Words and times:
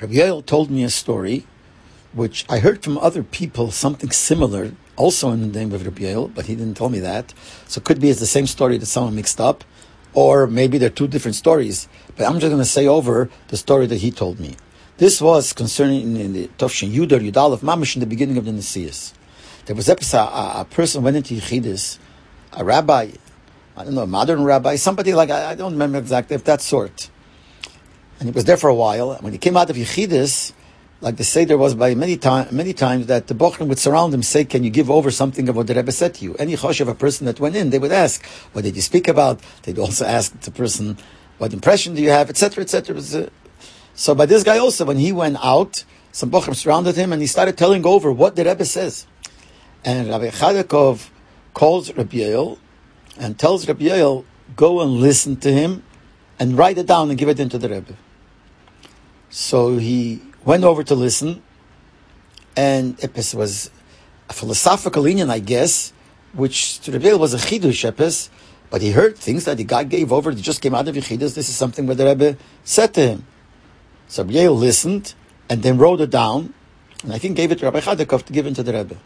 Rabbi 0.00 0.14
Yoel 0.14 0.44
told 0.44 0.70
me 0.70 0.84
a 0.84 0.90
story, 0.90 1.46
which 2.12 2.44
I 2.48 2.58
heard 2.58 2.82
from 2.82 2.98
other 2.98 3.22
people, 3.22 3.70
something 3.70 4.10
similar, 4.10 4.72
also 4.96 5.30
in 5.30 5.40
the 5.40 5.58
name 5.58 5.72
of 5.72 5.84
Rabbi 5.84 6.02
Yoel, 6.02 6.34
but 6.34 6.46
he 6.46 6.54
didn't 6.54 6.76
tell 6.76 6.88
me 6.88 7.00
that. 7.00 7.32
So 7.68 7.78
it 7.78 7.84
could 7.84 8.00
be 8.00 8.10
it's 8.10 8.20
the 8.20 8.26
same 8.26 8.46
story 8.46 8.78
that 8.78 8.86
someone 8.86 9.14
mixed 9.14 9.40
up, 9.40 9.64
or 10.14 10.46
maybe 10.46 10.78
they're 10.78 10.90
two 10.90 11.08
different 11.08 11.36
stories. 11.36 11.88
But 12.16 12.26
I'm 12.26 12.40
just 12.40 12.50
going 12.50 12.58
to 12.58 12.64
say 12.64 12.86
over 12.86 13.30
the 13.48 13.56
story 13.56 13.86
that 13.86 13.96
he 13.98 14.10
told 14.10 14.40
me. 14.40 14.56
This 14.98 15.20
was 15.20 15.52
concerning 15.52 16.16
in 16.16 16.32
the 16.32 16.48
Tovshin 16.58 16.92
Yudar 16.92 17.20
Yudal 17.20 17.52
of 17.52 17.60
Mamish 17.60 17.96
in 17.96 18.00
the 18.00 18.06
beginning 18.06 18.38
of 18.38 18.44
the 18.44 18.52
Nesias. 18.52 19.12
There 19.66 19.76
was 19.76 19.88
a, 19.88 19.96
a, 20.18 20.66
person 20.68 21.02
went 21.02 21.16
into 21.16 21.34
Yechidus, 21.34 21.98
a 22.52 22.64
rabbi, 22.64 23.12
I 23.76 23.84
don't 23.84 23.94
know, 23.94 24.02
a 24.02 24.06
modern 24.06 24.42
rabbi, 24.42 24.76
somebody 24.76 25.14
like, 25.14 25.30
I, 25.30 25.52
I 25.52 25.54
don't 25.54 25.72
remember 25.72 25.98
exactly, 25.98 26.34
of 26.34 26.44
that 26.44 26.60
sort. 26.60 27.10
And 28.22 28.28
he 28.28 28.34
was 28.36 28.44
there 28.44 28.56
for 28.56 28.70
a 28.70 28.74
while. 28.74 29.10
And 29.10 29.22
When 29.22 29.32
he 29.32 29.38
came 29.40 29.56
out 29.56 29.68
of 29.68 29.74
Yechidus, 29.74 30.52
like 31.00 31.16
the 31.16 31.24
Seder 31.24 31.58
was 31.58 31.74
by 31.74 31.96
many, 31.96 32.16
many 32.52 32.72
times 32.72 33.06
that 33.06 33.26
the 33.26 33.34
Bochum 33.34 33.66
would 33.66 33.80
surround 33.80 34.14
him, 34.14 34.22
say, 34.22 34.44
can 34.44 34.62
you 34.62 34.70
give 34.70 34.88
over 34.88 35.10
something 35.10 35.48
of 35.48 35.56
what 35.56 35.66
the 35.66 35.74
Rebbe 35.74 35.90
said 35.90 36.14
to 36.14 36.24
you? 36.24 36.36
Any 36.36 36.54
chosh 36.54 36.80
of 36.80 36.86
a 36.86 36.94
person 36.94 37.26
that 37.26 37.40
went 37.40 37.56
in, 37.56 37.70
they 37.70 37.80
would 37.80 37.90
ask, 37.90 38.24
what 38.52 38.62
did 38.62 38.76
you 38.76 38.80
speak 38.80 39.08
about? 39.08 39.40
They'd 39.64 39.76
also 39.76 40.04
ask 40.04 40.38
the 40.38 40.52
person, 40.52 40.98
what 41.38 41.52
impression 41.52 41.96
do 41.96 42.00
you 42.00 42.10
have, 42.10 42.30
etc., 42.30 42.62
etc. 42.62 42.96
Uh, 42.96 43.26
so 43.94 44.14
by 44.14 44.26
this 44.26 44.44
guy 44.44 44.58
also, 44.58 44.84
when 44.84 44.98
he 44.98 45.10
went 45.10 45.44
out, 45.44 45.84
some 46.12 46.30
Bochum 46.30 46.54
surrounded 46.54 46.94
him 46.94 47.12
and 47.12 47.20
he 47.20 47.26
started 47.26 47.58
telling 47.58 47.84
over 47.84 48.12
what 48.12 48.36
the 48.36 48.44
Rebbe 48.44 48.64
says. 48.64 49.04
And 49.84 50.08
Rabbi 50.08 50.28
Chadakov 50.28 51.08
calls 51.54 51.92
Rabbi 51.92 52.18
Yoel 52.18 52.58
and 53.18 53.36
tells 53.36 53.66
Rabbi 53.66 53.86
Yoel, 53.86 54.24
go 54.54 54.80
and 54.80 54.92
listen 54.92 55.34
to 55.38 55.52
him 55.52 55.82
and 56.38 56.56
write 56.56 56.78
it 56.78 56.86
down 56.86 57.10
and 57.10 57.18
give 57.18 57.28
it 57.28 57.40
into 57.40 57.58
the 57.58 57.68
Rebbe. 57.68 57.96
So 59.34 59.78
he 59.78 60.20
went 60.44 60.62
over 60.62 60.84
to 60.84 60.94
listen, 60.94 61.42
and 62.54 63.02
it 63.02 63.14
was 63.34 63.70
a 64.28 64.34
philosophical 64.34 65.08
union, 65.08 65.30
I 65.30 65.38
guess, 65.38 65.94
which 66.34 66.80
to 66.80 66.90
the 66.90 66.98
Rebbe 66.98 67.16
was 67.16 67.32
a 67.32 67.38
chidush 67.38 67.90
epis, 67.90 68.28
but 68.68 68.82
he 68.82 68.90
heard 68.90 69.16
things 69.16 69.46
that 69.46 69.56
the 69.56 69.64
guy 69.64 69.84
gave 69.84 70.12
over, 70.12 70.34
that 70.34 70.42
just 70.42 70.60
came 70.60 70.74
out 70.74 70.86
of 70.86 70.94
Yechidus. 70.94 71.34
This 71.34 71.48
is 71.48 71.56
something 71.56 71.86
where 71.86 71.96
the 71.96 72.04
Rebbe 72.04 72.36
said 72.62 72.92
to 72.92 73.00
him. 73.00 73.26
So 74.06 74.22
Rebbe 74.22 74.50
listened, 74.50 75.14
and 75.48 75.62
then 75.62 75.78
wrote 75.78 76.02
it 76.02 76.10
down, 76.10 76.52
and 77.02 77.14
I 77.14 77.16
think 77.16 77.34
gave 77.34 77.52
it 77.52 77.60
to 77.60 77.64
Rabbi 77.64 77.80
Chadakov 77.80 78.24
to 78.24 78.34
give 78.34 78.46
it 78.46 78.54
to 78.56 78.62
the 78.62 78.74
Rebbe. 78.74 78.98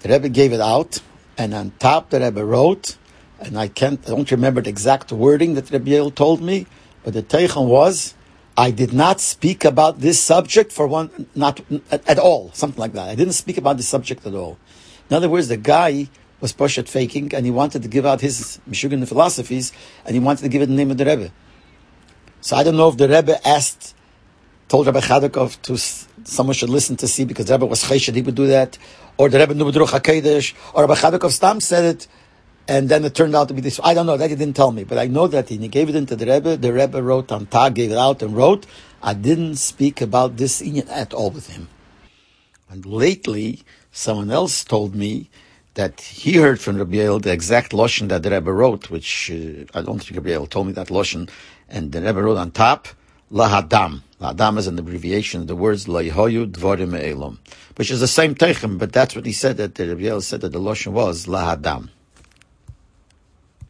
The 0.00 0.08
Rebbe 0.10 0.28
gave 0.28 0.52
it 0.52 0.60
out, 0.60 1.00
and 1.38 1.54
on 1.54 1.72
top 1.78 2.10
the 2.10 2.20
Rebbe 2.20 2.44
wrote, 2.44 2.98
and 3.40 3.58
I 3.58 3.68
can't, 3.68 3.98
I 4.06 4.10
don't 4.10 4.30
remember 4.30 4.60
the 4.60 4.68
exact 4.68 5.10
wording 5.10 5.54
that 5.54 5.70
Rebbe 5.70 6.10
told 6.10 6.42
me, 6.42 6.66
but 7.02 7.14
the 7.14 7.22
Teichon 7.22 7.66
was, 7.66 8.12
I 8.56 8.70
did 8.70 8.92
not 8.92 9.20
speak 9.20 9.64
about 9.64 10.00
this 10.00 10.20
subject 10.20 10.72
for 10.72 10.86
one, 10.86 11.26
not 11.34 11.60
at, 11.90 12.06
at, 12.08 12.18
all, 12.18 12.50
something 12.52 12.80
like 12.80 12.92
that. 12.92 13.08
I 13.08 13.14
didn't 13.14 13.32
speak 13.32 13.56
about 13.56 13.78
this 13.78 13.88
subject 13.88 14.26
at 14.26 14.34
all. 14.34 14.58
In 15.08 15.16
other 15.16 15.28
words, 15.28 15.48
the 15.48 15.56
guy 15.56 16.08
was 16.40 16.52
Poshet 16.52 16.88
faking, 16.88 17.34
and 17.34 17.46
he 17.46 17.50
wanted 17.50 17.82
to 17.82 17.88
give 17.88 18.04
out 18.04 18.20
his 18.20 18.60
Meshuggah 18.68 19.06
philosophies, 19.08 19.72
and 20.04 20.14
he 20.14 20.20
wanted 20.20 20.42
to 20.42 20.48
give 20.48 20.60
it 20.60 20.66
the 20.66 20.74
name 20.74 20.90
of 20.90 20.98
the 20.98 21.06
Rebbe. 21.06 21.32
So 22.40 22.56
I 22.56 22.62
don't 22.62 22.76
know 22.76 22.88
if 22.88 22.96
the 22.96 23.08
Rebbe 23.08 23.46
asked, 23.46 23.94
told 24.68 24.86
Rabbi 24.86 25.00
Chadakov 25.00 25.62
to 25.62 25.78
someone 26.26 26.54
should 26.54 26.70
listen 26.70 26.96
to 26.96 27.08
see 27.08 27.24
because 27.24 27.46
the 27.46 27.54
Rebbe 27.54 27.66
was 27.66 27.84
Chesed, 27.84 28.14
he 28.14 28.22
would 28.22 28.34
do 28.34 28.48
that, 28.48 28.76
or 29.16 29.30
the 29.30 29.38
Rebbe 29.38 29.54
Nubedruch 29.54 29.88
HaKedesh, 29.88 30.54
or 30.74 30.86
Rabbi 30.86 31.00
Chadakov 31.00 31.30
Stam 31.30 31.60
said 31.60 31.84
it, 31.84 32.08
and 32.68 32.88
then 32.88 33.04
it 33.04 33.14
turned 33.14 33.34
out 33.34 33.48
to 33.48 33.54
be 33.54 33.60
this. 33.60 33.80
I 33.82 33.94
don't 33.94 34.06
know. 34.06 34.16
That 34.16 34.30
he 34.30 34.36
didn't 34.36 34.56
tell 34.56 34.72
me, 34.72 34.84
but 34.84 34.98
I 34.98 35.06
know 35.06 35.26
that 35.26 35.48
he 35.48 35.56
gave 35.68 35.88
it 35.88 35.96
into 35.96 36.16
the 36.16 36.26
Rebbe. 36.26 36.56
The 36.56 36.72
Rebbe 36.72 37.02
wrote 37.02 37.32
on 37.32 37.46
Tag, 37.46 37.74
gave 37.74 37.90
it 37.90 37.98
out 37.98 38.22
and 38.22 38.36
wrote. 38.36 38.66
I 39.02 39.14
didn't 39.14 39.56
speak 39.56 40.00
about 40.00 40.36
this 40.36 40.62
at 40.88 41.12
all 41.12 41.30
with 41.30 41.50
him. 41.50 41.68
And 42.70 42.86
lately, 42.86 43.62
someone 43.90 44.30
else 44.30 44.64
told 44.64 44.94
me 44.94 45.28
that 45.74 46.00
he 46.00 46.36
heard 46.36 46.60
from 46.60 46.76
Rabbi 46.76 46.96
Yoel 46.96 47.20
the 47.20 47.32
exact 47.32 47.72
loshen 47.72 48.08
that 48.08 48.22
the 48.22 48.30
Rebbe 48.30 48.52
wrote, 48.52 48.90
which 48.90 49.30
uh, 49.30 49.64
I 49.74 49.82
don't 49.82 49.98
think 49.98 50.16
Rabbi 50.16 50.30
Yoel 50.30 50.48
told 50.48 50.68
me 50.68 50.72
that 50.74 50.88
loshen, 50.88 51.28
and 51.68 51.92
the 51.92 52.00
Rebbe 52.00 52.22
wrote 52.22 52.38
on 52.38 52.50
top, 52.50 52.88
Lahadam. 53.32 54.02
Lahadam 54.20 54.58
is 54.58 54.66
an 54.66 54.78
abbreviation 54.78 55.40
of 55.40 55.46
the 55.48 55.56
words 55.56 55.86
La'ihoyu 55.86 56.52
Dvorim 56.52 56.94
Elam, 56.94 57.40
which 57.76 57.90
is 57.90 58.00
the 58.00 58.08
same 58.08 58.34
teichem, 58.34 58.78
but 58.78 58.92
that's 58.92 59.16
what 59.16 59.26
he 59.26 59.32
said 59.32 59.56
that 59.56 59.74
the 59.74 59.88
Rabbi 59.88 60.02
Yoel 60.02 60.22
said 60.22 60.42
that 60.42 60.52
the 60.52 60.60
loshen 60.60 60.92
was 60.92 61.26
Lahadam. 61.26 61.88